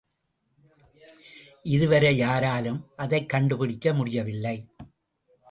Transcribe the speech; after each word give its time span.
இதுவரை 1.63 2.17
யாராலும் 2.17 2.87
அதைக் 2.95 3.29
கண்டுபிடிக்க 3.29 3.93
முடியவில்லை. 3.93 4.67